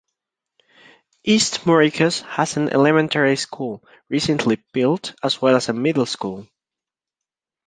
East 1.23 1.59
Moriches 1.67 2.21
has 2.23 2.57
an 2.57 2.69
elementary 2.73 3.35
school, 3.35 3.83
recently 4.09 4.57
built, 4.73 5.13
as 5.23 5.39
well 5.39 5.55
as 5.55 5.69
a 5.69 5.73
middle 5.73 6.07
school. 6.07 6.47